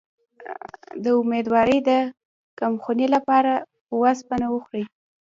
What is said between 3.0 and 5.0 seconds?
لپاره اوسپنه وخورئ